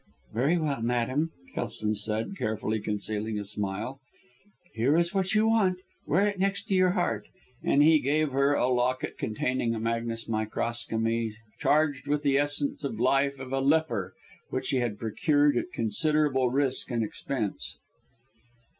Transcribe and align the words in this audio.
"Very 0.33 0.57
well, 0.57 0.81
madam," 0.81 1.29
Kelson 1.53 1.93
said, 1.93 2.35
carefully 2.35 2.79
concealing 2.79 3.37
a 3.37 3.45
smile, 3.45 3.99
"here 4.73 4.97
is 4.97 5.13
what 5.13 5.35
you 5.35 5.45
want 5.45 5.77
wear 6.07 6.25
it 6.27 6.39
next 6.39 6.71
your 6.71 6.89
heart;" 6.97 7.27
and 7.63 7.83
he 7.83 7.99
gave 7.99 8.31
her 8.31 8.55
a 8.55 8.65
locket, 8.67 9.15
containing 9.19 9.75
a 9.75 9.79
magnes 9.79 10.25
microcosmi 10.25 11.33
charged 11.59 12.07
with 12.07 12.23
the 12.23 12.39
essence 12.39 12.83
of 12.83 12.99
life 12.99 13.39
of 13.39 13.53
a 13.53 13.59
leper, 13.59 14.15
which 14.49 14.69
he 14.69 14.77
had 14.77 14.97
procured 14.97 15.55
at 15.55 15.71
considerable 15.71 16.49
risk 16.49 16.89
and 16.89 17.03
expense. 17.03 17.77